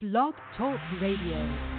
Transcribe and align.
Blog 0.00 0.34
Talk 0.56 0.78
Radio. 1.00 1.77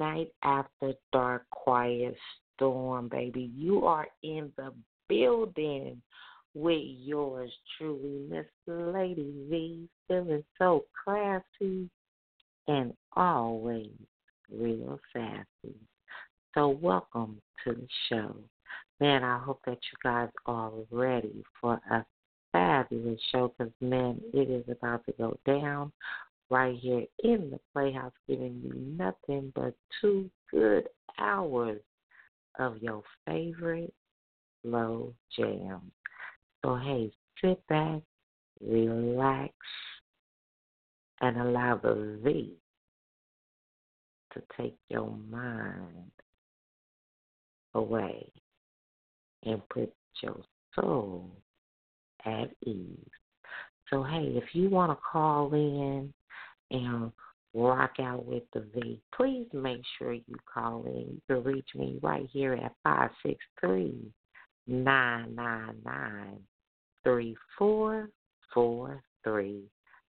Night 0.00 0.32
after 0.42 0.94
dark 1.12 1.44
quiet 1.50 2.16
storm, 2.56 3.08
baby. 3.08 3.50
You 3.54 3.84
are 3.86 4.08
in 4.22 4.50
the 4.56 4.72
building 5.08 6.00
with 6.54 6.82
yours 6.82 7.52
truly, 7.76 8.26
Miss 8.28 8.46
Lady 8.66 9.30
V, 9.50 9.88
feeling 10.08 10.42
so 10.58 10.84
classy 11.04 11.88
and 12.66 12.94
always 13.12 13.90
real 14.50 14.98
sassy. 15.12 15.76
So, 16.54 16.68
welcome 16.68 17.40
to 17.64 17.74
the 17.74 17.86
show. 18.08 18.34
Man, 19.00 19.22
I 19.22 19.38
hope 19.38 19.60
that 19.66 19.78
you 19.92 19.98
guys 20.02 20.30
are 20.46 20.72
ready 20.90 21.44
for 21.60 21.74
a 21.90 22.04
fabulous 22.52 23.20
show 23.30 23.52
because, 23.56 23.72
man, 23.82 24.18
it 24.32 24.50
is 24.50 24.64
about 24.68 25.04
to 25.06 25.12
go 25.12 25.38
down 25.46 25.92
right 26.50 26.76
here 26.78 27.04
in 27.22 27.50
the 27.50 27.60
Playhouse, 27.72 28.12
giving 28.28 28.60
you 28.62 28.72
nothing 28.74 29.52
but 29.54 29.74
two 30.00 30.28
good 30.50 30.88
hours 31.18 31.80
of 32.58 32.76
your 32.78 33.02
favorite 33.26 33.94
slow 34.62 35.14
jam. 35.36 35.90
So, 36.62 36.76
hey, 36.76 37.12
sit 37.42 37.64
back, 37.68 38.02
relax, 38.60 39.54
and 41.20 41.38
allow 41.38 41.76
the 41.76 42.18
V 42.22 42.54
to 44.34 44.42
take 44.58 44.76
your 44.88 45.16
mind 45.30 46.10
away 47.74 48.30
and 49.44 49.66
put 49.68 49.92
your 50.22 50.36
soul 50.74 51.30
at 52.24 52.50
ease. 52.66 52.86
So, 53.88 54.02
hey, 54.02 54.34
if 54.36 54.54
you 54.54 54.68
want 54.68 54.92
to 54.92 55.02
call 55.10 55.52
in 55.54 56.12
and 56.70 57.12
rock 57.54 57.94
out 58.00 58.24
with 58.24 58.44
the 58.52 58.60
V, 58.74 59.00
please 59.14 59.46
make 59.52 59.82
sure 59.98 60.12
you 60.12 60.36
call 60.52 60.84
in. 60.84 60.92
You 60.92 61.20
can 61.26 61.42
reach 61.42 61.68
me 61.74 61.98
right 62.02 62.28
here 62.32 62.52
at 62.54 62.72
563 62.84 64.12
999 64.66 66.38
3443. 67.04 69.62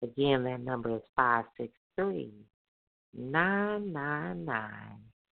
Again, 0.03 0.43
that 0.43 0.61
number 0.61 0.95
is 0.95 1.01
563 1.15 2.31
999 3.15 4.69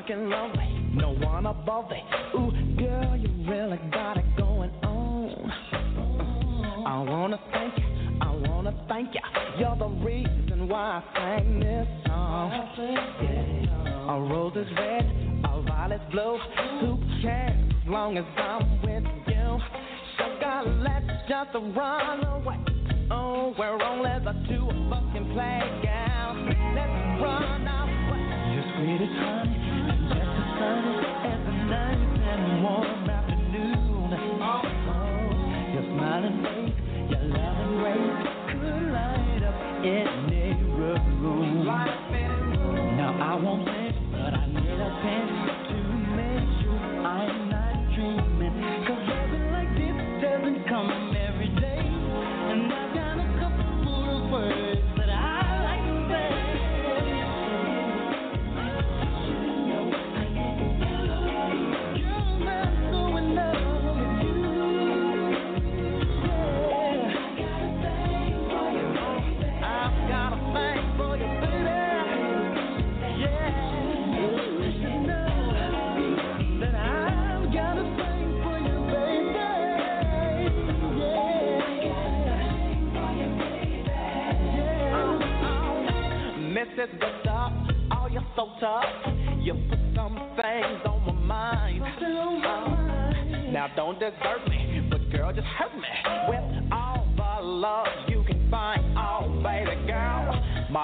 rock 0.00 0.10
and 0.10 0.30
roll. 0.30 0.52
No 0.94 1.10
one 1.26 1.46
above 1.46 1.90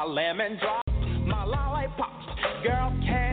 lemon 0.06 0.58
drops, 0.58 0.92
my 1.26 1.44
lollipop. 1.44 2.10
Girl, 2.62 2.92
can't 3.04 3.26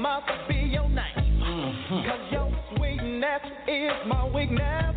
must 0.00 0.26
be 0.48 0.54
your 0.54 0.88
name? 0.88 1.42
Mm-hmm. 1.42 2.08
Cause 2.08 2.32
your 2.32 2.50
sweetness 2.76 3.42
is 3.68 3.92
my 4.08 4.26
weakness. 4.28 4.89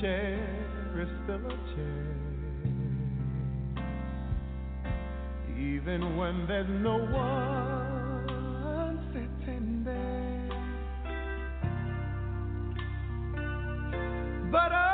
chair 0.00 0.38
is 1.00 1.08
still 1.24 1.44
a 1.46 1.48
chair. 1.74 2.14
Even 5.58 6.16
when 6.16 6.46
there's 6.46 6.68
no 6.68 6.98
one 6.98 8.28
sitting 9.12 9.82
there. 9.84 10.48
But 14.52 14.72
oh, 14.72 14.74
I 14.74 14.84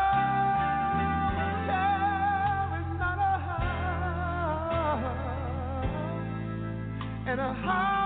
and 7.27 7.41
a 7.41 7.53
heart. 7.53 8.04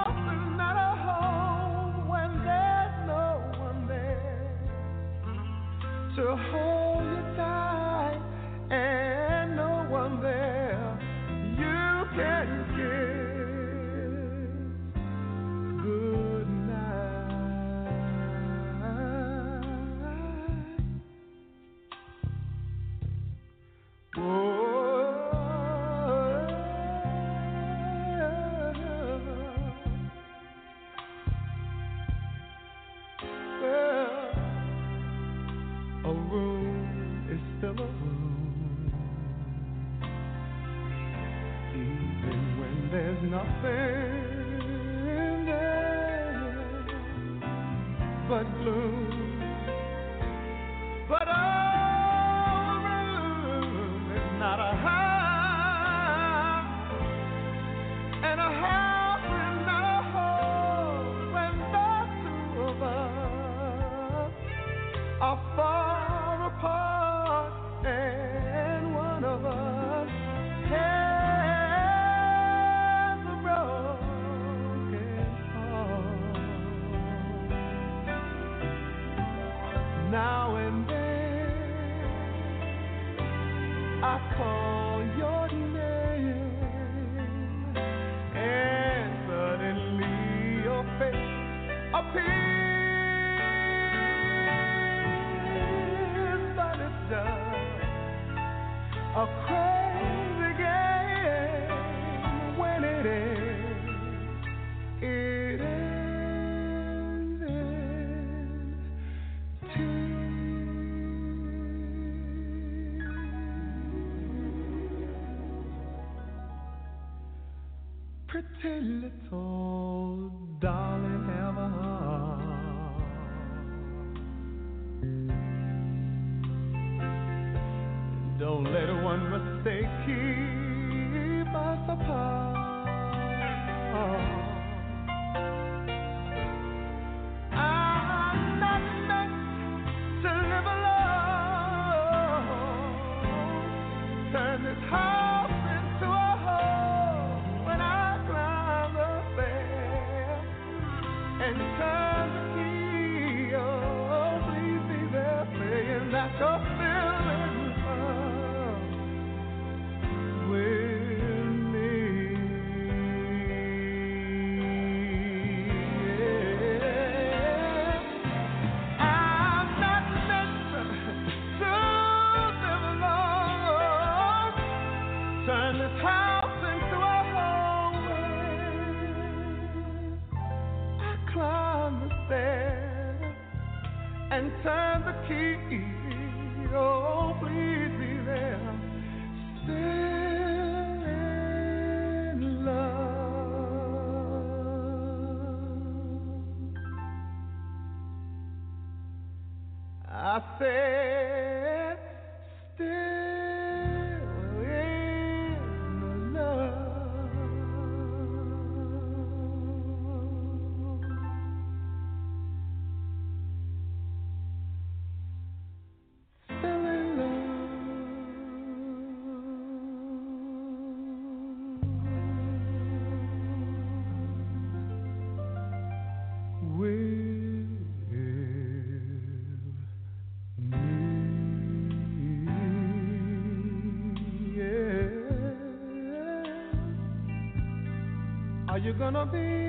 Gonna 238.99 239.25
be 239.27 239.68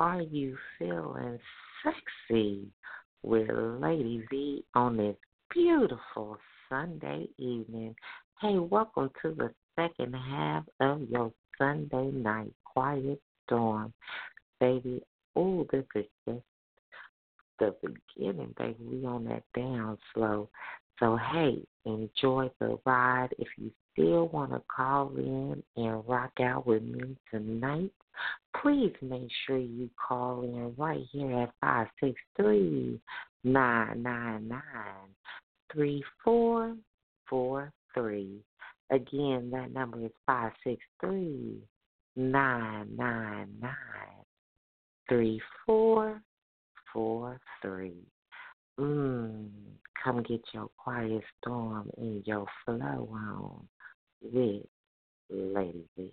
Are 0.00 0.22
You 0.22 0.56
Feeling 0.78 1.38
Sexy 1.84 2.66
with 3.22 3.50
Lady 3.50 4.24
V 4.30 4.64
on 4.74 4.96
this 4.96 5.14
beautiful 5.52 6.38
Sunday 6.70 7.28
evening. 7.36 7.94
Hey, 8.40 8.56
welcome 8.58 9.10
to 9.20 9.34
the 9.34 9.50
second 9.76 10.14
half 10.14 10.64
of 10.80 11.02
your 11.10 11.30
Sunday 11.58 12.12
night 12.12 12.50
quiet 12.64 13.20
storm. 13.44 13.92
Baby, 14.58 15.02
oh, 15.36 15.66
this 15.70 15.84
is 15.94 16.06
just 16.26 16.40
the 17.58 17.74
beginning, 17.82 18.54
baby. 18.56 18.76
We 18.82 19.04
on 19.04 19.24
that 19.24 19.42
down 19.54 19.98
slow. 20.14 20.48
So 20.98 21.18
hey, 21.30 21.58
enjoy 21.84 22.50
the 22.58 22.78
ride. 22.86 23.34
If 23.38 23.48
you 23.58 23.70
still 23.92 24.28
want 24.28 24.52
to 24.52 24.62
call 24.74 25.12
in 25.18 25.62
and 25.76 26.08
rock 26.08 26.32
out 26.40 26.66
with 26.66 26.84
me 26.84 27.18
tonight, 27.30 27.92
please 28.60 28.92
make 29.02 29.28
sure 29.46 29.58
you 29.58 29.88
call 30.08 30.42
in 30.42 30.74
right 30.76 31.04
here 31.12 31.42
at 31.42 31.52
563 31.60 32.98
999 33.44 34.60
3443. 35.72 38.40
Again, 38.90 39.50
that 39.52 39.72
number 39.72 40.04
is 40.04 40.10
563 40.26 41.62
999 42.16 43.70
3443. 45.08 47.92
Mm, 48.78 49.48
come 50.02 50.22
get 50.22 50.42
your 50.52 50.68
quiet 50.76 51.22
storm 51.40 51.88
and 51.96 52.26
your 52.26 52.44
flow 52.64 53.08
on 53.12 53.66
with 54.22 54.66
Lady 55.30 56.12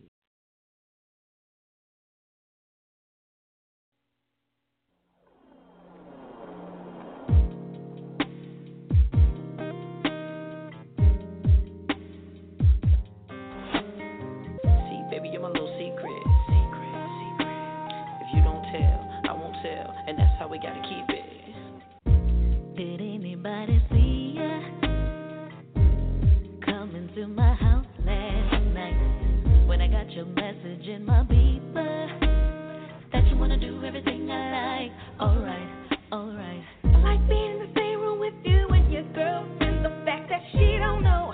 to 27.18 27.28
my 27.28 27.56
house 27.56 27.88
last 28.06 28.64
night 28.76 29.66
when 29.66 29.82
I 29.82 29.88
got 29.88 30.12
your 30.12 30.26
message 30.26 30.86
in 30.86 31.04
my 31.04 31.24
beeper 31.24 33.10
that 33.12 33.26
you 33.28 33.36
wanna 33.38 33.58
do 33.58 33.84
everything 33.84 34.30
I 34.30 34.82
like. 34.82 34.92
Alright, 35.20 35.70
alright. 36.12 36.64
I 36.84 36.98
like 37.00 37.28
being 37.28 37.54
in 37.54 37.60
the 37.60 37.72
same 37.76 38.02
room 38.02 38.20
with 38.20 38.36
you 38.44 38.68
and 38.68 38.94
your 38.94 39.02
girlfriend. 39.14 39.84
The 39.84 40.06
fact 40.06 40.30
that 40.30 40.42
she 40.52 40.78
don't 40.78 41.02
know. 41.02 41.27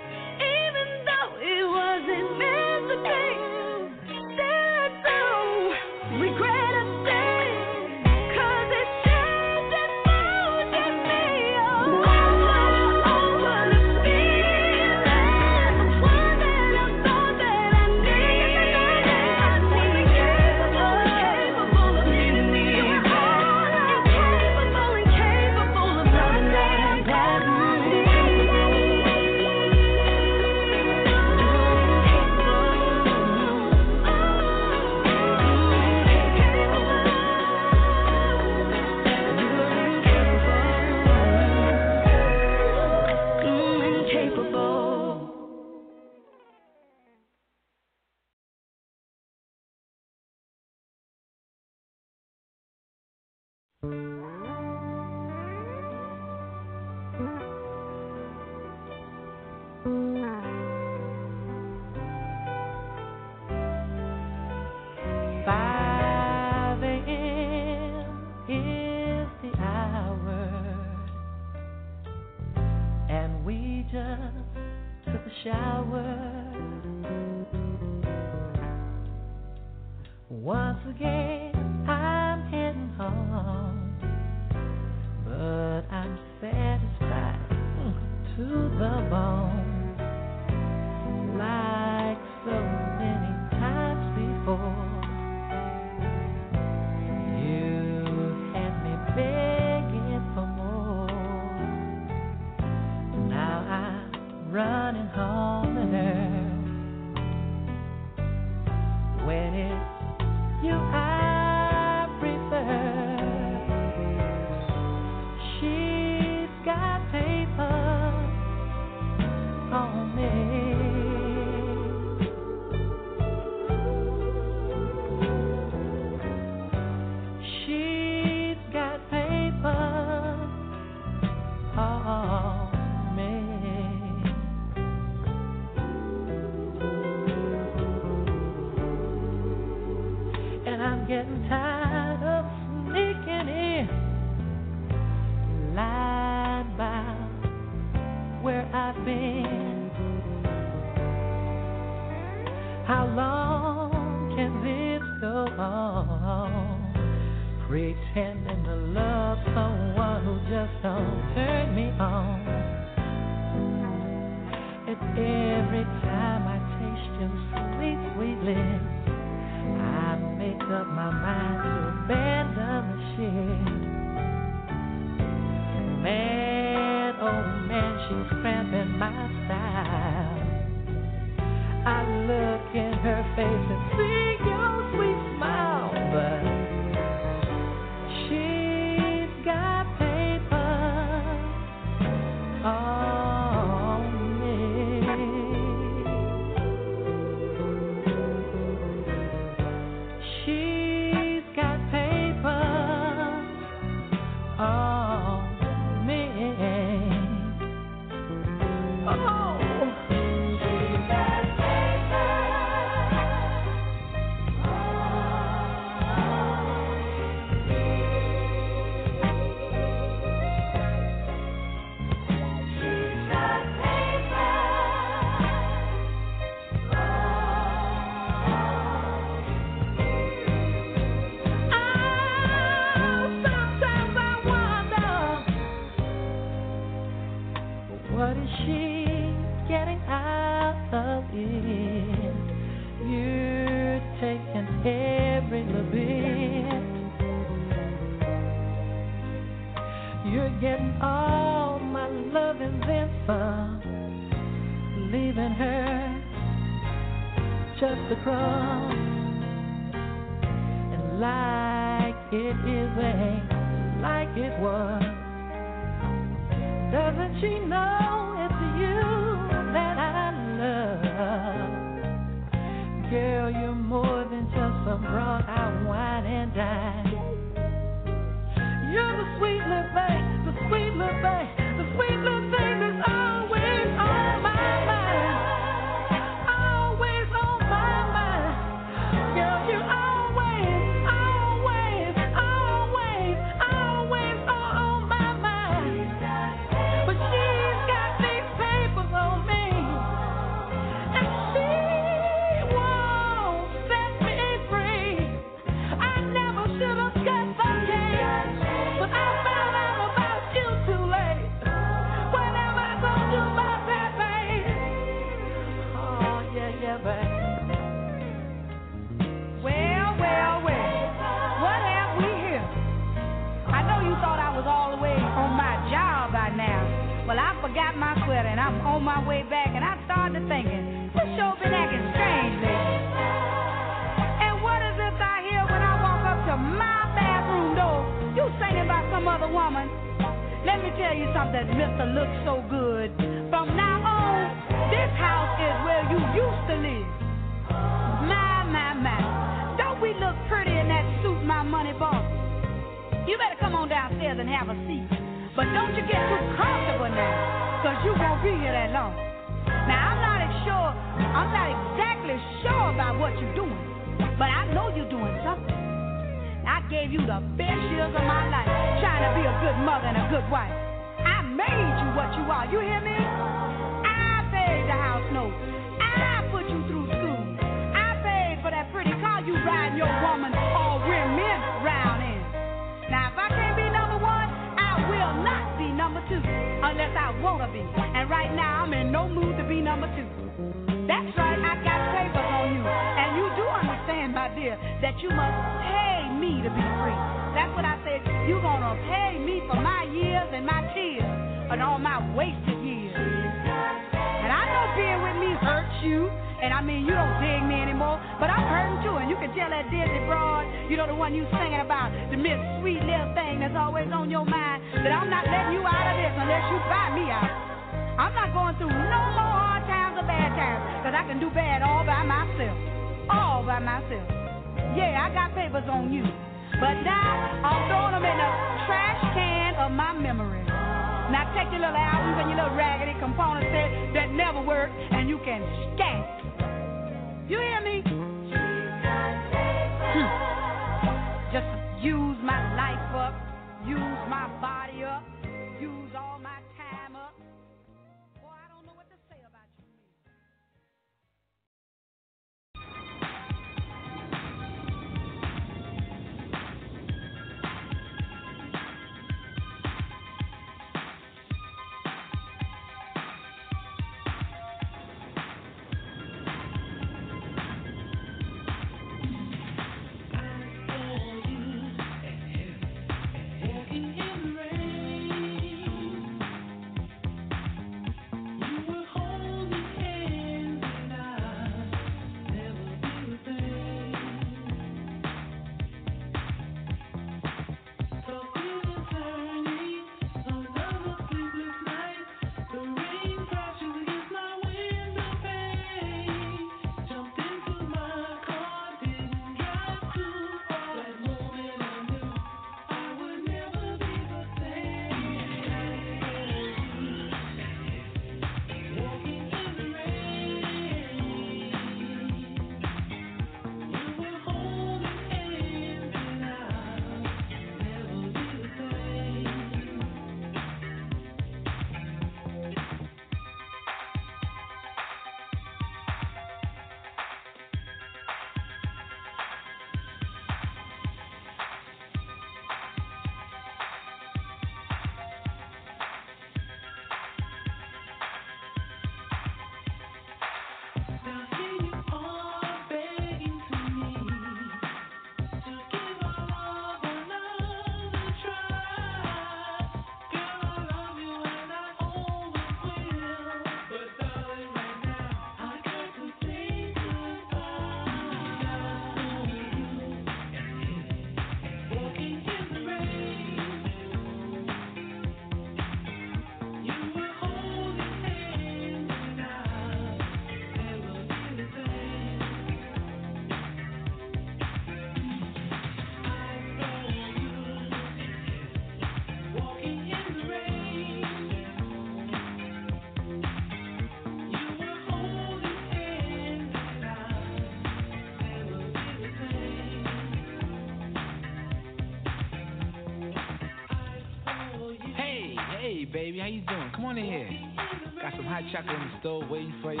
The 599.24 599.40
waiting 599.50 599.74
for 599.80 599.94
you. 599.94 600.00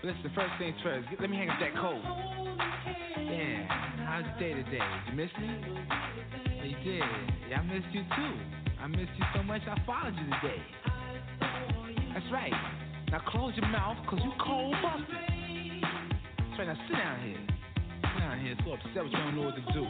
But 0.00 0.14
Listen, 0.14 0.30
first 0.34 0.52
things 0.60 0.76
first, 0.82 1.08
let 1.20 1.28
me 1.28 1.36
hang 1.36 1.50
up 1.50 1.58
that 1.58 1.74
coat. 1.74 1.98
Yeah, 3.18 3.66
how's 4.06 4.24
your 4.24 4.38
day 4.38 4.54
today? 4.62 4.78
Did 4.78 5.10
you 5.10 5.14
miss 5.18 5.30
me? 5.42 5.50
Yeah, 6.54 6.64
you 6.64 6.76
did. 6.86 7.02
Yeah, 7.50 7.58
I 7.58 7.62
missed 7.66 7.90
you 7.90 8.02
too. 8.14 8.34
I 8.80 8.86
missed 8.86 9.10
you 9.18 9.24
so 9.34 9.42
much 9.42 9.62
I 9.66 9.74
followed 9.84 10.14
you 10.14 10.26
today. 10.38 10.62
That's 12.14 12.30
right. 12.32 12.54
Now 13.10 13.22
close 13.26 13.54
your 13.56 13.66
mouth, 13.68 13.96
cause 14.08 14.20
you 14.22 14.30
cold 14.38 14.76
busted. 14.80 15.08
That's 16.38 16.58
right, 16.58 16.68
now 16.68 16.78
sit 16.86 16.94
down 16.94 17.26
here. 17.26 17.42
Sit 18.06 18.20
down 18.20 18.38
here, 18.38 18.54
so 18.64 18.72
upset 18.74 19.02
with 19.02 19.12
you 19.12 19.18
don't 19.18 19.34
know 19.34 19.50
what 19.50 19.56
to 19.56 19.66
do. 19.74 19.84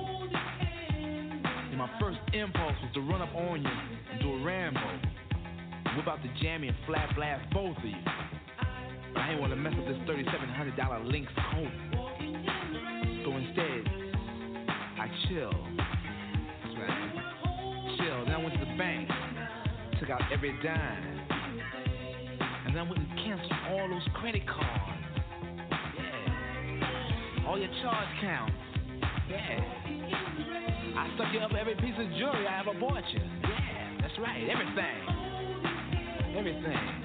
And 1.69 1.77
my 1.77 1.91
first 2.01 2.19
impulse 2.33 2.81
was 2.81 2.91
to 2.95 3.01
run 3.01 3.21
up 3.21 3.35
on 3.35 3.61
you 3.61 3.77
and 4.11 4.21
do 4.23 4.33
a 4.33 4.43
Rambo. 4.43 4.81
Whip 5.97 6.09
out 6.09 6.23
the 6.23 6.31
jammy 6.41 6.69
and 6.69 6.77
flat 6.87 7.15
blast 7.15 7.45
both 7.53 7.77
of 7.77 7.85
you. 7.85 8.24
I 9.25 9.31
ain't 9.31 9.41
want 9.41 9.53
to 9.53 9.57
mess 9.57 9.73
up 9.73 9.87
this 9.87 9.97
$3,700 10.07 11.11
Lynx 11.11 11.33
coat. 11.33 11.73
So 13.25 13.33
instead, 13.33 13.89
I 15.01 15.09
chill. 15.27 15.51
Chill. 17.97 18.25
Then 18.27 18.35
I 18.35 18.39
went 18.39 18.53
to 18.53 18.61
the 18.61 18.77
bank, 18.77 19.09
took 19.99 20.11
out 20.11 20.21
every 20.31 20.53
dime. 20.63 21.21
And 22.67 22.77
then 22.77 22.77
I 22.77 22.83
went 22.83 22.99
and 22.99 23.09
canceled 23.17 23.51
all 23.71 23.89
those 23.89 24.07
credit 24.21 24.47
cards. 24.47 24.93
Yeah. 25.97 27.47
All 27.49 27.59
your 27.59 27.71
charge 27.81 28.09
counts. 28.21 28.53
Yeah. 29.31 29.65
I 30.99 31.11
stuck 31.15 31.33
you 31.33 31.41
up 31.41 31.53
every 31.59 31.77
piece 31.77 31.97
of 31.97 32.11
jewelry 32.19 32.47
I 32.47 32.61
ever 32.61 32.79
bought 32.79 33.05
you. 33.11 33.21
Yeah, 33.21 34.01
that's 34.03 34.19
right. 34.19 34.51
Everything. 34.51 35.01
Everything. 36.37 37.05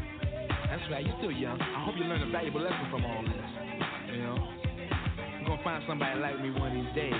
That's 0.71 0.87
right, 0.87 1.03
you're 1.03 1.19
still 1.19 1.35
young. 1.35 1.59
I 1.59 1.83
hope 1.83 1.99
you 1.99 2.07
learn 2.07 2.23
a 2.23 2.31
valuable 2.31 2.63
lesson 2.63 2.87
from 2.87 3.03
all 3.03 3.19
this. 3.27 3.43
You 4.07 4.23
know? 4.23 4.39
You're 5.43 5.51
gonna 5.51 5.63
find 5.67 5.83
somebody 5.83 6.15
like 6.15 6.39
me 6.39 6.47
one 6.55 6.71
of 6.71 6.79
these 6.79 6.95
days. 6.95 7.11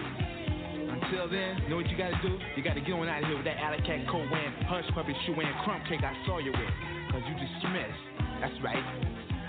Until 0.87 1.27
then, 1.27 1.59
you 1.59 1.67
know 1.67 1.75
what 1.75 1.91
you 1.91 1.99
gotta 1.99 2.15
do? 2.23 2.39
You 2.55 2.63
gotta 2.63 2.79
get 2.79 2.95
on 2.95 3.11
out 3.11 3.19
of 3.19 3.27
here 3.27 3.35
with 3.35 3.43
that 3.43 3.59
alley 3.59 3.83
cat 3.83 4.07
coat 4.07 4.23
wearing, 4.31 4.55
hush 4.71 4.87
puppy 4.95 5.11
shoe 5.27 5.35
wearing, 5.35 5.51
crumb 5.67 5.83
cake 5.83 5.99
I 5.99 6.15
saw 6.23 6.39
you 6.39 6.55
with. 6.55 6.73
Cause 7.11 7.27
you 7.27 7.35
dismissed. 7.35 8.03
That's 8.39 8.55
right. 8.63 8.79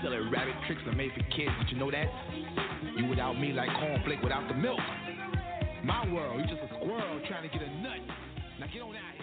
Still 0.03 0.19
rabbit 0.35 0.59
Trix 0.67 0.83
are 0.83 0.99
made 0.99 1.15
for 1.15 1.23
kids, 1.31 1.55
did 1.63 1.71
you 1.71 1.79
know 1.79 1.87
that? 1.87 2.11
You 2.99 3.07
without 3.07 3.39
me 3.39 3.55
like 3.55 3.71
cornflake 3.79 4.19
without 4.19 4.51
the 4.51 4.55
milk. 4.59 4.83
My 5.87 6.03
world, 6.11 6.43
you 6.43 6.47
just 6.51 6.59
a 6.59 6.67
squirrel 6.75 7.23
trying 7.31 7.47
to 7.47 7.51
get 7.55 7.63
a 7.63 7.71
nut. 7.79 8.03
Now 8.59 8.67
get 8.67 8.83
on 8.83 8.99
out 8.99 9.15
here. 9.15 9.22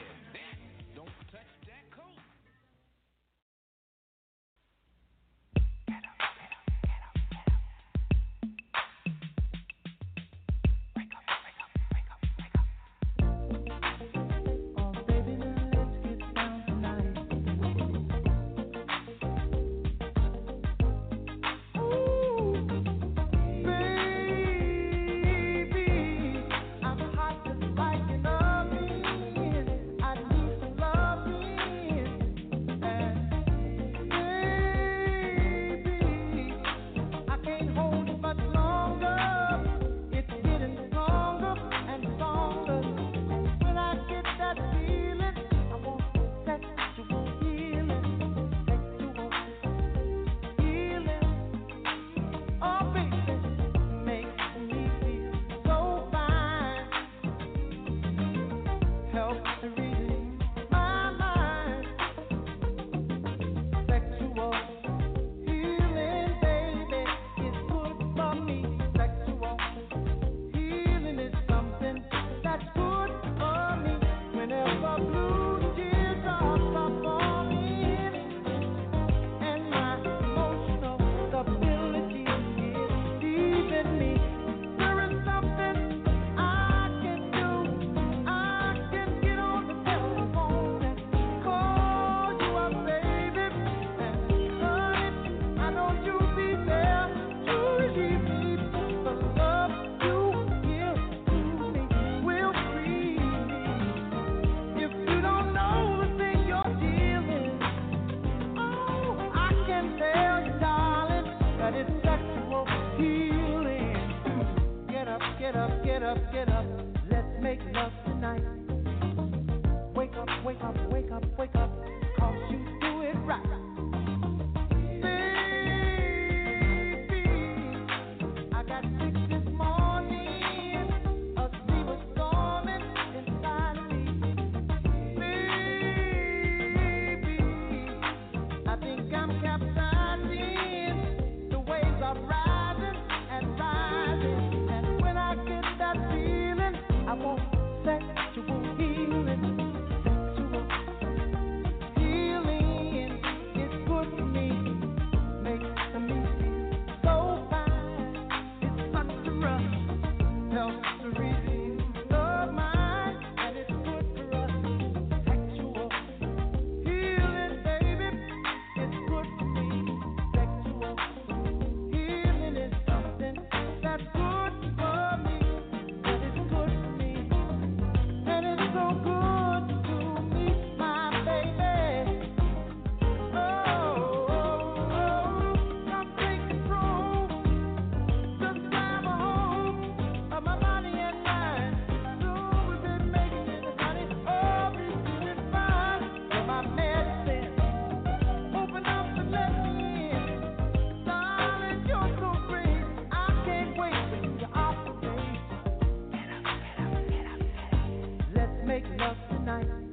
night. 209.69 209.90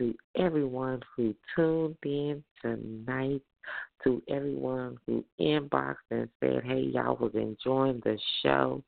To 0.00 0.14
everyone 0.34 1.00
who 1.14 1.34
tuned 1.54 1.96
in 2.04 2.42
tonight, 2.62 3.42
to 4.02 4.22
everyone 4.30 4.96
who 5.06 5.22
inboxed 5.38 5.96
and 6.10 6.28
said, 6.40 6.62
hey, 6.64 6.90
y'all 6.92 7.18
was 7.20 7.32
enjoying 7.34 8.00
the 8.02 8.18
show. 8.42 8.82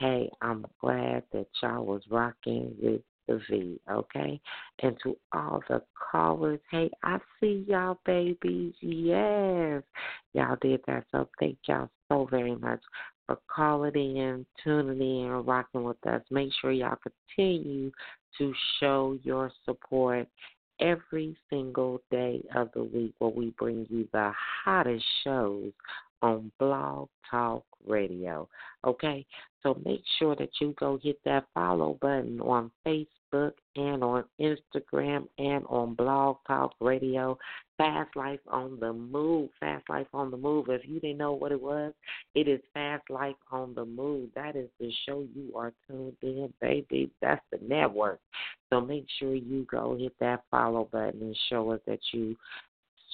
Hey, 0.00 0.28
I'm 0.42 0.66
glad 0.80 1.22
that 1.32 1.46
y'all 1.62 1.84
was 1.84 2.02
rocking 2.10 2.74
with 2.82 3.02
the 3.28 3.40
V, 3.48 3.80
okay? 3.88 4.40
And 4.82 4.96
to 5.04 5.16
all 5.32 5.62
the 5.68 5.80
callers, 6.10 6.60
hey, 6.72 6.90
I 7.04 7.18
see 7.40 7.64
y'all, 7.68 8.00
babies. 8.04 8.74
Yes, 8.80 9.82
y'all 10.34 10.56
did 10.60 10.80
that. 10.88 11.04
So 11.12 11.28
thank 11.38 11.58
y'all 11.68 11.88
so 12.08 12.26
very 12.28 12.56
much 12.56 12.80
for 13.28 13.38
calling 13.54 13.94
in, 13.94 14.46
tuning 14.64 15.00
in, 15.00 15.28
rocking 15.44 15.84
with 15.84 16.04
us. 16.06 16.22
Make 16.30 16.50
sure 16.60 16.72
y'all 16.72 16.96
continue 17.36 17.92
to 18.36 18.52
show 18.80 19.18
your 19.22 19.50
support 19.64 20.28
every 20.80 21.36
single 21.50 22.00
day 22.10 22.42
of 22.54 22.70
the 22.74 22.84
week 22.84 23.14
where 23.18 23.30
we 23.30 23.52
bring 23.58 23.86
you 23.90 24.08
the 24.12 24.32
hottest 24.64 25.04
shows 25.24 25.72
on 26.22 26.50
Blog 26.58 27.08
Talk 27.30 27.64
Radio. 27.86 28.48
Okay? 28.84 29.26
So 29.62 29.80
make 29.84 30.02
sure 30.18 30.36
that 30.36 30.50
you 30.60 30.74
go 30.78 30.98
hit 31.02 31.18
that 31.24 31.46
follow 31.54 31.98
button 32.00 32.40
on 32.40 32.70
Facebook 32.86 33.52
and 33.76 34.02
on 34.04 34.24
Instagram 34.40 35.28
and 35.38 35.64
on 35.68 35.94
Blog 35.94 36.36
Talk 36.46 36.74
Radio. 36.80 37.38
Fast 37.78 38.14
Life 38.16 38.40
on 38.48 38.78
the 38.80 38.92
Move. 38.92 39.48
Fast 39.60 39.88
Life 39.88 40.08
on 40.12 40.30
the 40.30 40.36
Move. 40.36 40.66
If 40.68 40.82
you 40.84 41.00
didn't 41.00 41.18
know 41.18 41.32
what 41.32 41.52
it 41.52 41.62
was, 41.62 41.94
it 42.34 42.48
is 42.48 42.60
Fast 42.74 43.08
Life 43.08 43.36
on 43.50 43.72
the 43.74 43.86
Move. 43.86 44.30
That 44.34 44.56
is 44.56 44.68
the 44.78 44.92
show 45.06 45.24
you 45.34 45.52
are 45.56 45.72
tuned 45.86 46.16
in, 46.22 46.52
baby. 46.60 47.10
That's 47.22 47.40
the 47.52 47.58
network. 47.66 48.20
So 48.68 48.80
make 48.80 49.06
sure 49.18 49.34
you 49.34 49.66
go 49.70 49.96
hit 49.96 50.12
that 50.20 50.42
follow 50.50 50.88
button 50.90 51.22
and 51.22 51.38
show 51.48 51.70
us 51.70 51.80
that 51.86 52.00
you 52.12 52.36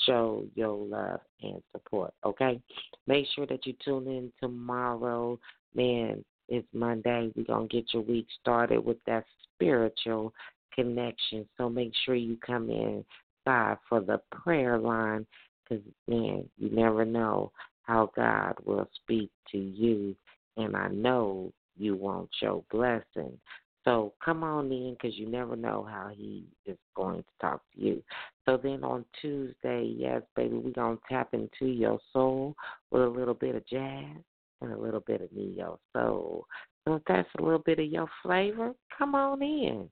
show 0.06 0.44
your 0.54 0.74
love 0.74 1.20
and 1.42 1.62
support. 1.72 2.14
Okay? 2.24 2.60
Make 3.06 3.26
sure 3.36 3.46
that 3.46 3.66
you 3.66 3.74
tune 3.84 4.06
in 4.06 4.32
tomorrow. 4.40 5.38
Man, 5.74 6.24
it's 6.48 6.66
Monday. 6.72 7.30
We're 7.36 7.44
going 7.44 7.68
to 7.68 7.76
get 7.76 7.92
your 7.92 8.02
week 8.02 8.26
started 8.40 8.84
with 8.84 8.98
that 9.06 9.24
spiritual 9.54 10.32
connection. 10.74 11.46
So 11.56 11.68
make 11.68 11.92
sure 12.04 12.14
you 12.14 12.36
come 12.44 12.70
in 12.70 13.04
God 13.46 13.78
for 13.88 14.00
the 14.00 14.20
prayer 14.30 14.78
line 14.78 15.26
because, 15.68 15.84
man, 16.08 16.48
you 16.58 16.70
never 16.70 17.04
know 17.04 17.52
how 17.82 18.10
God 18.16 18.54
will 18.64 18.88
speak 19.02 19.30
to 19.52 19.58
you. 19.58 20.14
And 20.56 20.76
I 20.76 20.88
know 20.88 21.52
you 21.76 21.96
want 21.96 22.30
your 22.40 22.62
blessing. 22.70 23.38
So 23.84 24.14
come 24.24 24.42
on 24.42 24.72
in 24.72 24.94
because 24.94 25.18
you 25.18 25.28
never 25.28 25.56
know 25.56 25.86
how 25.88 26.10
he 26.14 26.46
is 26.64 26.78
going 26.96 27.18
to 27.18 27.24
talk 27.40 27.60
to 27.74 27.80
you. 27.80 28.02
So 28.46 28.56
then 28.56 28.82
on 28.82 29.04
Tuesday, 29.20 29.94
yes, 29.96 30.22
baby, 30.34 30.56
we're 30.56 30.72
going 30.72 30.96
to 30.96 31.02
tap 31.08 31.34
into 31.34 31.66
your 31.66 31.98
soul 32.12 32.54
with 32.90 33.02
a 33.02 33.08
little 33.08 33.34
bit 33.34 33.54
of 33.54 33.66
jazz 33.66 34.16
and 34.62 34.72
a 34.72 34.78
little 34.78 35.00
bit 35.00 35.20
of 35.20 35.32
neo 35.32 35.78
soul. 35.94 36.46
So 36.86 36.94
if 36.94 37.02
that's 37.06 37.28
a 37.38 37.42
little 37.42 37.58
bit 37.58 37.78
of 37.78 37.86
your 37.86 38.08
flavor, 38.22 38.72
come 38.96 39.14
on 39.14 39.42
in. 39.42 39.90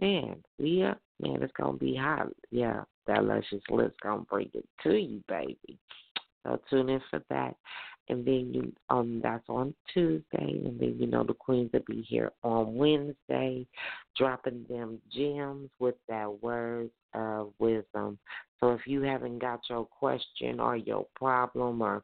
Man, 0.00 0.42
we 0.58 0.82
up. 0.84 1.00
Man, 1.20 1.42
it's 1.42 1.52
to 1.56 1.72
be 1.72 1.96
hot. 1.96 2.28
Yeah, 2.50 2.82
that 3.06 3.24
luscious 3.24 3.62
lip's 3.70 3.96
to 4.02 4.26
bring 4.28 4.50
it 4.54 4.68
to 4.84 4.96
you, 4.96 5.22
baby. 5.28 5.78
So 6.44 6.60
tune 6.70 6.88
in 6.88 7.00
for 7.10 7.22
that 7.30 7.56
and 8.08 8.24
then 8.24 8.52
you 8.52 8.72
um 8.90 9.20
that's 9.22 9.48
on 9.48 9.74
Tuesday, 9.92 10.62
and 10.64 10.78
then 10.80 10.96
you 10.98 11.06
know 11.06 11.24
the 11.24 11.34
queens 11.34 11.70
will 11.72 11.82
be 11.86 12.02
here 12.02 12.32
on 12.42 12.74
Wednesday, 12.74 13.66
dropping 14.16 14.64
them 14.68 15.00
gems 15.12 15.70
with 15.78 15.96
that 16.08 16.42
word 16.42 16.90
of 17.14 17.52
wisdom. 17.58 18.18
So 18.60 18.72
if 18.72 18.86
you 18.86 19.02
haven't 19.02 19.38
got 19.38 19.60
your 19.68 19.84
question 19.84 20.60
or 20.60 20.76
your 20.76 21.06
problem 21.14 21.82
or 21.82 22.02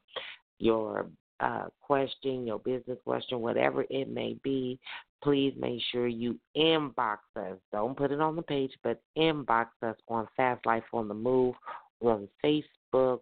your 0.59 1.07
uh, 1.41 1.67
question, 1.81 2.47
your 2.47 2.59
business 2.61 2.99
question, 3.05 3.41
whatever 3.41 3.85
it 3.91 4.09
may 4.09 4.37
be, 4.43 4.79
please 5.25 5.55
make 5.59 5.81
sure 5.91 6.07
you 6.07 6.39
inbox 6.57 7.17
us. 7.37 7.59
Don't 7.73 7.97
put 7.97 8.13
it 8.13 8.21
on 8.21 8.37
the 8.37 8.43
page, 8.43 8.73
but 8.85 9.03
inbox 9.19 9.67
us 9.83 9.97
on 10.09 10.29
Fast 10.37 10.65
Life 10.65 10.85
on 10.93 11.09
the 11.09 11.15
Move 11.15 11.55
on 12.01 12.29
Facebook 12.45 13.21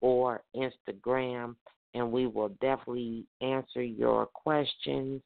or 0.00 0.42
Instagram 0.54 1.54
and 1.94 2.10
we 2.10 2.26
will 2.26 2.50
definitely 2.60 3.24
answer 3.40 3.82
your 3.82 4.26
questions 4.26 5.22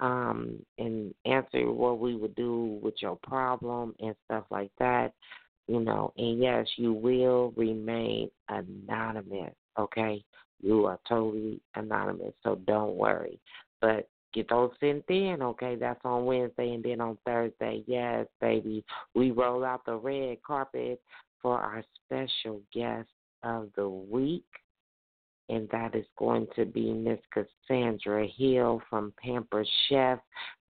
um, 0.00 0.58
and 0.78 1.14
answer 1.24 1.70
what 1.70 1.98
we 1.98 2.16
would 2.16 2.34
do 2.34 2.78
with 2.82 2.94
your 3.00 3.16
problem 3.22 3.94
and 4.00 4.14
stuff 4.24 4.44
like 4.50 4.72
that. 4.78 5.12
You 5.68 5.80
know, 5.80 6.12
and 6.16 6.42
yes, 6.42 6.66
you 6.76 6.92
will 6.92 7.52
remain 7.56 8.28
anonymous, 8.48 9.54
okay? 9.78 10.24
You 10.60 10.86
are 10.86 10.98
totally 11.08 11.60
anonymous, 11.76 12.34
so 12.42 12.56
don't 12.66 12.96
worry. 12.96 13.38
But 13.80 14.08
get 14.32 14.48
those 14.48 14.70
sent 14.80 15.04
in, 15.08 15.38
okay? 15.42 15.76
That's 15.76 16.00
on 16.04 16.24
Wednesday 16.24 16.74
and 16.74 16.84
then 16.84 17.00
on 17.00 17.18
Thursday, 17.24 17.82
yes, 17.86 18.26
baby, 18.40 18.84
we 19.14 19.30
roll 19.30 19.64
out 19.64 19.84
the 19.84 19.96
red 19.96 20.42
carpet 20.42 21.00
for 21.40 21.58
our 21.58 21.82
special 22.06 22.60
guest 22.72 23.08
of 23.42 23.68
the 23.76 23.88
week 23.88 24.44
and 25.50 25.68
that 25.70 25.96
is 25.96 26.06
going 26.16 26.46
to 26.54 26.64
be 26.64 26.92
Miss 26.92 27.18
Cassandra 27.34 28.26
Hill 28.38 28.80
from 28.88 29.12
Pamper 29.22 29.64
Chef. 29.88 30.20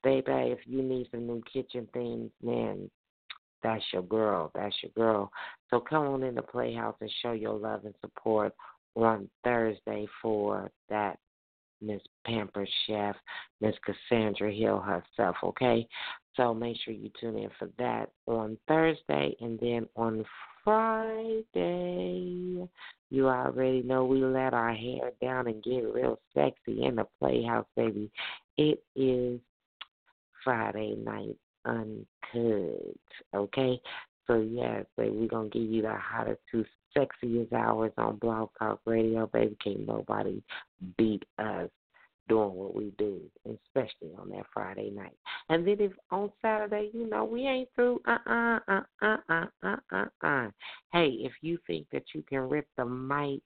Baby, 0.04 0.32
if 0.32 0.60
you 0.66 0.82
need 0.82 1.08
some 1.12 1.28
new 1.28 1.44
kitchen 1.52 1.86
things, 1.94 2.32
man, 2.42 2.90
that's 3.62 3.84
your 3.92 4.04
girl. 4.04 4.52
That's 4.56 4.76
your 4.82 4.94
girl. 4.96 5.32
So 5.70 5.82
come 5.82 6.08
on 6.08 6.24
in 6.24 6.34
the 6.34 6.42
Playhouse 6.42 6.96
and 7.02 7.12
show 7.22 7.34
your 7.34 7.56
love 7.56 7.84
and 7.84 7.94
support 8.00 8.54
on 8.96 9.30
Thursday 9.44 10.08
for 10.22 10.72
that 10.90 11.20
Miss 11.82 12.02
Pamper 12.26 12.68
Chef, 12.86 13.16
Miss 13.62 13.76
Cassandra 13.86 14.52
Hill 14.54 14.80
herself, 14.80 15.36
okay? 15.44 15.88
So 16.36 16.54
make 16.54 16.78
sure 16.84 16.94
you 16.94 17.10
tune 17.20 17.38
in 17.38 17.50
for 17.58 17.70
that 17.78 18.12
on 18.28 18.58
Thursday 18.68 19.36
and 19.42 19.60
then 19.60 19.88
on 19.96 20.26
Friday 20.64 21.46
you 23.12 23.28
already 23.28 23.82
know 23.82 24.06
we 24.06 24.24
let 24.24 24.54
our 24.54 24.74
hair 24.74 25.12
down 25.22 25.48
and 25.48 25.64
get 25.64 25.94
real 25.94 26.20
sexy 26.34 26.84
in 26.84 26.96
the 26.96 27.08
playhouse, 27.20 27.66
baby. 27.76 28.12
It 28.58 28.84
is 28.96 29.40
Friday 30.44 30.96
night 30.96 31.36
uncut, 31.66 32.98
okay? 33.34 33.82
So 34.28 34.42
yes, 34.42 34.86
baby, 34.96 35.16
we're 35.16 35.28
gonna 35.28 35.50
give 35.50 35.64
you 35.64 35.82
the 35.82 35.96
hottest 35.96 36.42
two 36.52 36.64
Sexiest 36.98 37.54
hours 37.54 37.92
on 37.98 38.18
Blog 38.18 38.50
Talk 38.58 38.82
Radio. 38.86 39.28
Baby, 39.28 39.58
can't 39.64 39.88
nobody 39.88 40.42
beat 40.98 41.24
us 41.38 41.70
doing 42.30 42.54
what 42.54 42.76
we 42.76 42.94
do, 42.98 43.20
especially 43.46 44.14
on 44.18 44.30
that 44.30 44.46
Friday 44.54 44.92
night. 44.92 45.18
And 45.50 45.68
then 45.68 45.78
if 45.80 45.92
on 46.12 46.32
Saturday, 46.42 46.92
you 46.94 47.10
know, 47.10 47.26
we 47.26 47.42
ain't 47.42 47.70
through. 47.76 48.00
Uh, 48.08 48.18
uh 48.30 48.60
uh 48.68 48.82
uh 49.02 49.18
uh 49.30 49.46
uh 49.64 49.76
uh 49.92 50.06
uh. 50.24 50.48
Hey, 50.94 51.18
if 51.22 51.34
you 51.42 51.58
think 51.68 51.88
that 51.92 52.04
you 52.14 52.24
can 52.30 52.48
rip 52.48 52.68
the 52.78 52.86
mic, 52.86 53.42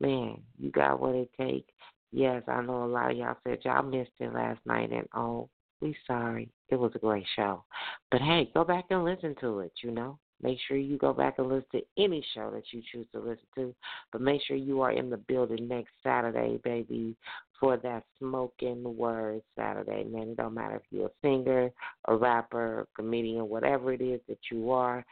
man, 0.00 0.40
you 0.58 0.70
got 0.70 1.00
what 1.00 1.14
it 1.14 1.30
takes. 1.40 1.72
Yes, 2.12 2.42
I 2.46 2.62
know 2.62 2.84
a 2.84 2.86
lot 2.86 3.10
of 3.10 3.16
y'all 3.16 3.36
said 3.42 3.58
y'all 3.64 3.82
missed 3.82 4.10
it 4.20 4.32
last 4.32 4.60
night, 4.66 4.92
and 4.92 5.08
oh, 5.16 5.48
we 5.80 5.96
sorry. 6.06 6.48
It 6.68 6.76
was 6.76 6.92
a 6.94 6.98
great 6.98 7.26
show, 7.34 7.64
but 8.10 8.20
hey, 8.20 8.50
go 8.54 8.64
back 8.64 8.84
and 8.90 9.04
listen 9.04 9.34
to 9.40 9.60
it. 9.60 9.72
You 9.82 9.90
know, 9.90 10.18
Make 10.42 10.58
sure 10.66 10.76
you 10.76 10.98
go 10.98 11.12
back 11.12 11.34
and 11.38 11.48
listen 11.48 11.64
to 11.72 11.82
any 11.98 12.24
show 12.34 12.50
that 12.50 12.64
you 12.72 12.82
choose 12.92 13.06
to 13.12 13.20
listen 13.20 13.46
to. 13.56 13.74
But 14.12 14.20
make 14.20 14.42
sure 14.46 14.56
you 14.56 14.82
are 14.82 14.92
in 14.92 15.10
the 15.10 15.16
building 15.16 15.68
next 15.68 15.92
Saturday, 16.02 16.60
baby, 16.62 17.16
for 17.58 17.76
that 17.78 18.04
Smoking 18.18 18.96
Word 18.96 19.42
Saturday. 19.56 20.04
Man, 20.04 20.28
it 20.28 20.36
don't 20.36 20.54
matter 20.54 20.76
if 20.76 20.82
you're 20.90 21.06
a 21.06 21.10
singer, 21.22 21.70
a 22.08 22.16
rapper, 22.16 22.80
a 22.80 22.86
comedian, 22.94 23.48
whatever 23.48 23.92
it 23.92 24.00
is 24.00 24.20
that 24.28 24.38
you 24.50 24.70
are, 24.70 25.04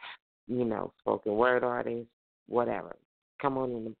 you 0.47 0.65
know, 0.65 0.91
spoken 0.99 1.33
word 1.33 1.63
artist, 1.63 2.07
whatever. 2.47 2.95
Come 3.41 3.57
on 3.57 3.71
in 3.71 3.83
the 3.85 3.95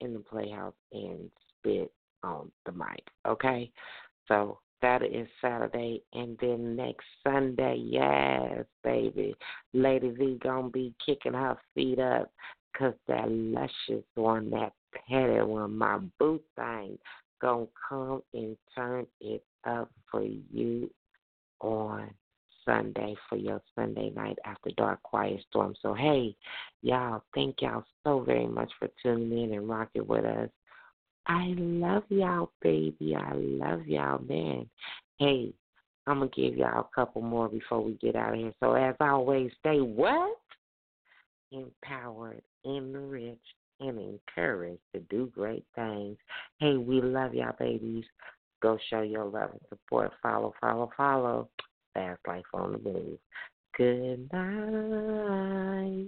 in 0.00 0.14
the 0.14 0.20
playhouse 0.20 0.74
and 0.92 1.30
spit 1.58 1.92
on 2.22 2.50
the 2.64 2.72
mic. 2.72 3.06
Okay? 3.26 3.70
So 4.28 4.58
Saturday 4.80 5.18
and 5.18 5.28
Saturday, 5.40 6.02
and 6.12 6.38
then 6.40 6.76
next 6.76 7.04
Sunday, 7.24 7.76
yes, 7.76 8.64
baby, 8.82 9.34
Lady 9.72 10.10
V 10.10 10.38
gonna 10.42 10.70
be 10.70 10.94
kicking 11.04 11.34
her 11.34 11.56
feet 11.74 11.98
up, 11.98 12.30
cause 12.76 12.94
that 13.08 13.30
luscious 13.30 14.04
one, 14.14 14.50
that 14.50 14.72
petty 15.08 15.42
one, 15.42 15.76
my 15.76 15.98
boo 16.18 16.40
thing, 16.56 16.98
gonna 17.40 17.66
come 17.88 18.22
and 18.34 18.56
turn 18.74 19.06
it 19.20 19.44
up 19.64 19.90
for 20.10 20.22
you 20.22 20.90
on 21.60 22.10
Sunday 22.64 23.14
for 23.28 23.36
your 23.36 23.60
Sunday 23.74 24.10
night 24.10 24.38
after 24.44 24.70
dark 24.76 25.02
quiet 25.02 25.40
storm. 25.48 25.74
So 25.82 25.94
hey, 25.94 26.36
y'all, 26.82 27.22
thank 27.34 27.60
y'all 27.60 27.84
so 28.04 28.20
very 28.20 28.46
much 28.46 28.70
for 28.78 28.88
tuning 29.02 29.44
in 29.44 29.54
and 29.54 29.68
rocking 29.68 30.06
with 30.06 30.24
us. 30.24 30.48
I 31.26 31.54
love 31.56 32.04
y'all, 32.08 32.50
baby. 32.62 33.16
I 33.16 33.32
love 33.34 33.86
y'all, 33.86 34.22
man. 34.22 34.68
Hey, 35.18 35.52
I'm 36.06 36.18
going 36.18 36.30
to 36.30 36.40
give 36.40 36.56
y'all 36.56 36.88
a 36.90 36.94
couple 36.94 37.22
more 37.22 37.48
before 37.48 37.82
we 37.82 37.92
get 37.94 38.16
out 38.16 38.34
of 38.34 38.38
here. 38.38 38.52
So, 38.60 38.74
as 38.74 38.96
always, 39.00 39.50
stay 39.60 39.78
what? 39.78 40.36
Empowered, 41.52 42.42
enriched, 42.64 43.38
and 43.80 43.98
encouraged 43.98 44.82
to 44.94 45.00
do 45.10 45.30
great 45.34 45.64
things. 45.74 46.16
Hey, 46.58 46.76
we 46.76 47.00
love 47.00 47.34
y'all, 47.34 47.54
babies. 47.58 48.04
Go 48.62 48.78
show 48.88 49.02
your 49.02 49.24
love 49.24 49.50
and 49.52 49.60
support. 49.68 50.12
Follow, 50.22 50.54
follow, 50.60 50.90
follow. 50.96 51.48
Fast 51.94 52.20
Life 52.26 52.44
on 52.54 52.72
the 52.72 52.78
Move. 52.78 53.18
Good 53.76 54.32
night. 54.32 56.06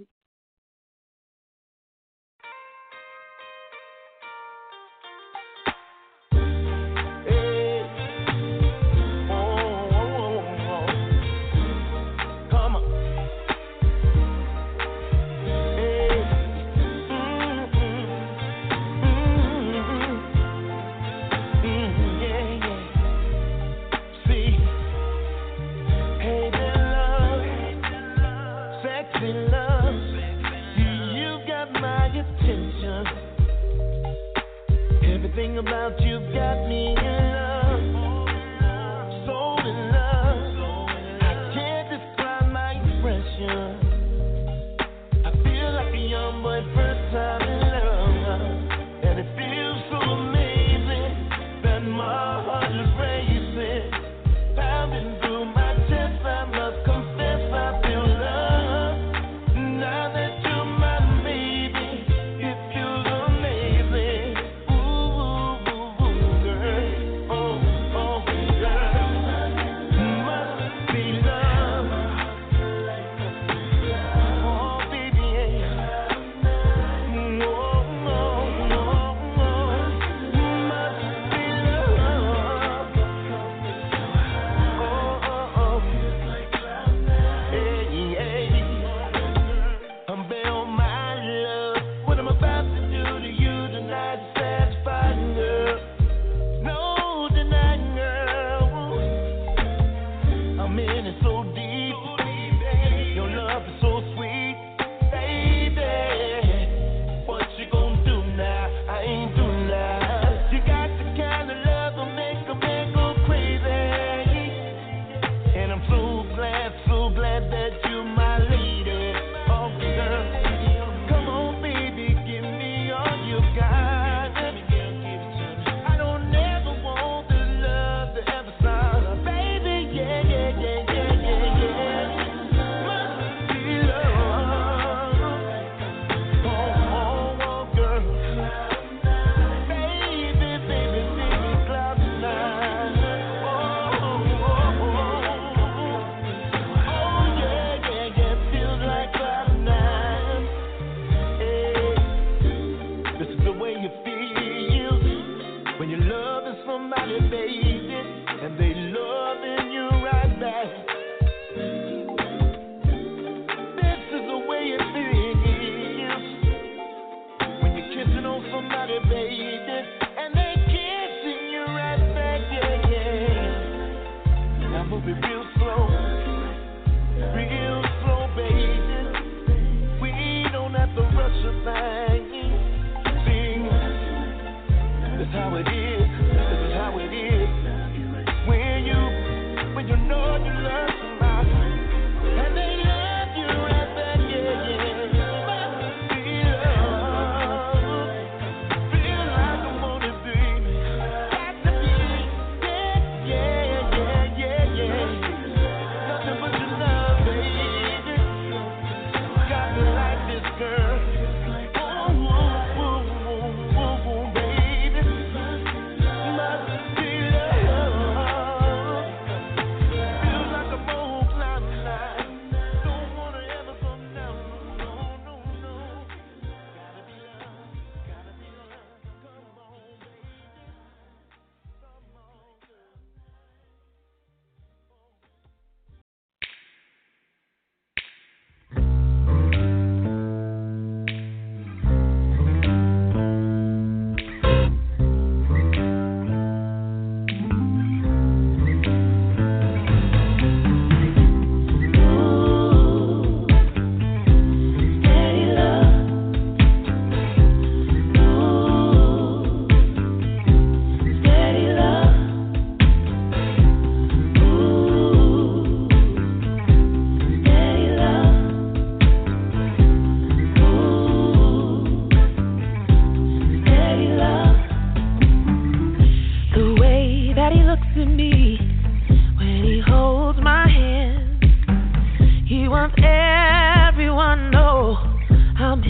about 35.57 35.99
you 36.01 36.19
got 36.33 36.67
me 36.67 37.02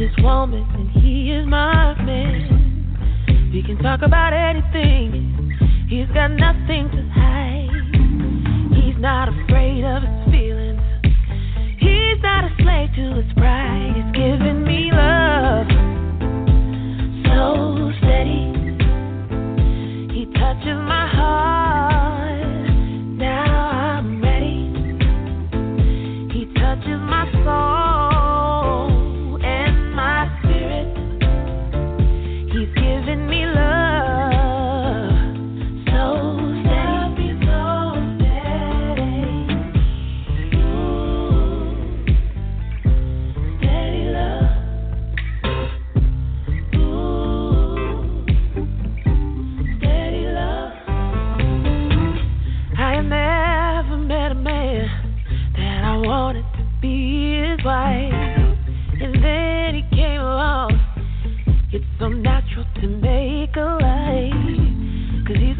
his 0.03 0.23
woman 0.23 0.67
and 0.73 0.89
he 1.01 1.31
is 1.31 1.45
my 1.47 1.95
man. 2.03 3.51
We 3.53 3.63
can 3.63 3.77
talk 3.77 4.01
about 4.01 4.33
anything, 4.33 5.55
he's 5.87 6.07
got 6.07 6.31
nothing 6.31 6.89
to 6.91 7.09
hide. 7.13 7.69
He's 8.75 8.99
not 8.99 9.29
afraid 9.29 9.85
of 9.85 10.03
his 10.03 10.33
feelings, 10.33 10.81
he's 11.79 12.19
not 12.21 12.43
a 12.43 12.51
slave 12.61 12.89
to 12.95 13.21
his 13.21 13.33
pride. 13.37 13.93
He's 13.95 14.11
giving 14.11 14.65
me 14.65 14.91
love 14.91 15.67
so 17.23 17.91
steady, 17.99 18.51
he 20.11 20.25
touches 20.33 20.79
my 20.83 21.07
heart. 21.07 21.92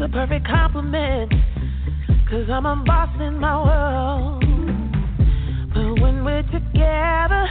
a 0.04 0.08
perfect 0.08 0.46
compliment. 0.46 1.32
Cause 2.28 2.50
I'm 2.50 2.66
a 2.66 2.76
boss 2.84 3.08
in 3.20 3.38
my 3.40 3.56
world. 3.64 4.44
But 5.72 6.02
when 6.02 6.24
we're 6.24 6.42
together, 6.42 7.48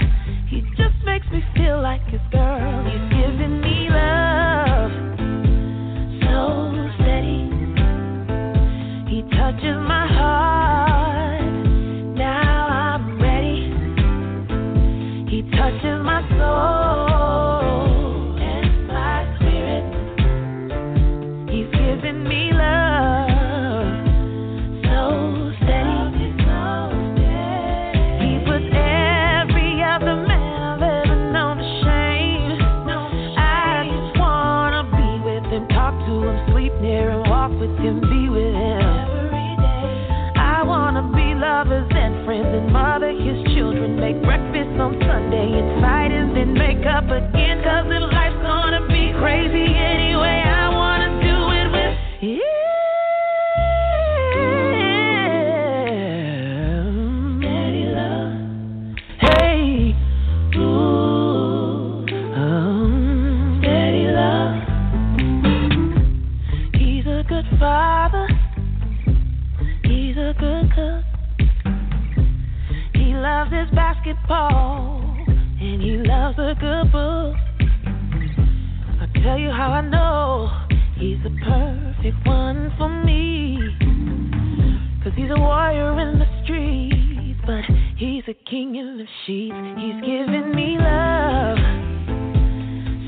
the 88.34 88.50
king 88.50 88.76
in 88.76 88.98
the 88.98 89.06
sheets. 89.26 89.56
He's 89.78 90.02
giving 90.02 90.56
me 90.56 90.78
love 90.80 91.58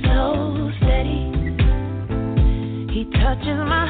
so 0.06 0.72
steady. 0.77 1.31
He 2.93 3.06
touches 3.19 3.57
my 3.65 3.85